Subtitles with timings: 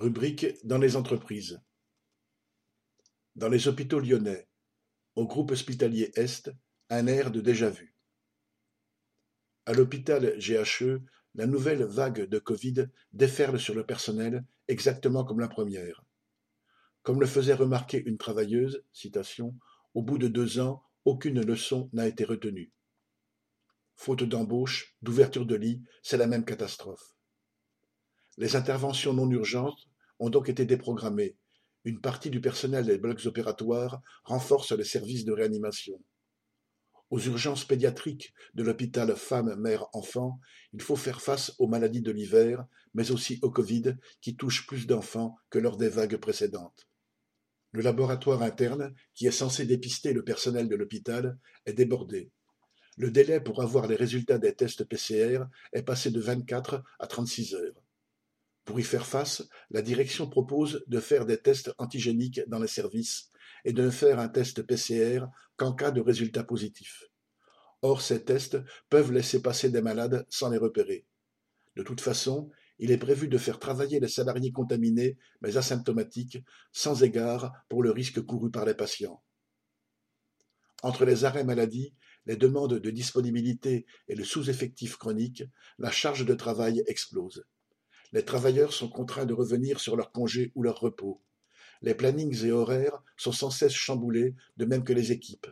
[0.00, 1.60] Rubrique dans les entreprises.
[3.34, 4.46] Dans les hôpitaux lyonnais,
[5.16, 6.52] au groupe hospitalier Est,
[6.88, 7.96] un air de déjà-vu.
[9.66, 11.02] À l'hôpital GHE,
[11.34, 16.04] la nouvelle vague de Covid déferle sur le personnel exactement comme la première.
[17.02, 19.58] Comme le faisait remarquer une travailleuse, citation,
[19.94, 22.70] au bout de deux ans, aucune leçon n'a été retenue.
[23.96, 27.17] Faute d'embauche, d'ouverture de lit, c'est la même catastrophe.
[28.40, 29.88] Les interventions non urgentes
[30.20, 31.36] ont donc été déprogrammées.
[31.84, 36.00] Une partie du personnel des blocs opératoires renforce les services de réanimation.
[37.10, 40.38] Aux urgences pédiatriques de l'hôpital femmes-mères-enfants,
[40.72, 44.86] il faut faire face aux maladies de l'hiver, mais aussi au Covid qui touche plus
[44.86, 46.88] d'enfants que lors des vagues précédentes.
[47.72, 52.30] Le laboratoire interne, qui est censé dépister le personnel de l'hôpital, est débordé.
[52.96, 57.56] Le délai pour avoir les résultats des tests PCR est passé de 24 à 36
[57.56, 57.87] heures.
[58.68, 63.30] Pour y faire face, la direction propose de faire des tests antigéniques dans les services
[63.64, 65.24] et de ne faire un test PCR
[65.56, 67.04] qu'en cas de résultat positif.
[67.80, 68.58] Or, ces tests
[68.90, 71.06] peuvent laisser passer des malades sans les repérer.
[71.76, 77.02] De toute façon, il est prévu de faire travailler les salariés contaminés mais asymptomatiques, sans
[77.02, 79.22] égard pour le risque couru par les patients.
[80.82, 81.94] Entre les arrêts maladie,
[82.26, 85.42] les demandes de disponibilité et le sous-effectif chronique,
[85.78, 87.46] la charge de travail explose.
[88.12, 91.20] Les travailleurs sont contraints de revenir sur leurs congés ou leur repos.
[91.82, 95.46] Les plannings et horaires sont sans cesse chamboulés, de même que les équipes.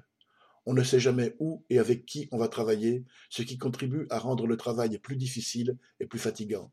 [0.64, 4.18] On ne sait jamais où et avec qui on va travailler, ce qui contribue à
[4.18, 6.72] rendre le travail plus difficile et plus fatigant.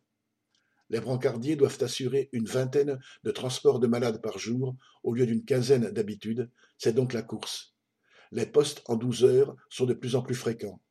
[0.89, 5.45] Les brancardiers doivent assurer une vingtaine de transports de malades par jour au lieu d'une
[5.45, 7.75] quinzaine d'habitude, c'est donc la course.
[8.31, 10.81] Les postes en douze heures sont de plus en plus fréquents.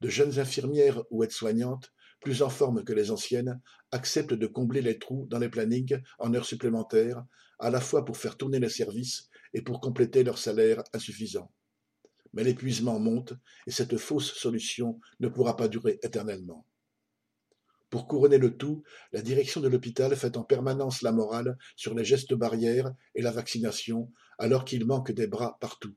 [0.00, 1.92] De jeunes infirmières ou aides-soignantes
[2.24, 3.60] plus en forme que les anciennes,
[3.92, 7.24] acceptent de combler les trous dans les plannings en heures supplémentaires,
[7.60, 11.52] à la fois pour faire tourner les services et pour compléter leur salaire insuffisant.
[12.32, 13.34] Mais l'épuisement monte
[13.66, 16.66] et cette fausse solution ne pourra pas durer éternellement.
[17.90, 18.82] Pour couronner le tout,
[19.12, 23.30] la direction de l'hôpital fait en permanence la morale sur les gestes barrières et la
[23.30, 25.94] vaccination, alors qu'il manque des bras partout.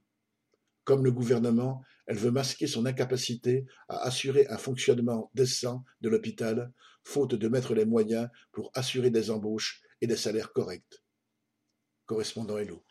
[0.87, 6.71] Comme le gouvernement, elle veut masquer son incapacité à assurer un fonctionnement décent de l'hôpital,
[7.03, 11.03] faute de mettre les moyens pour assurer des embauches et des salaires corrects.
[12.05, 12.85] Correspondant Hello.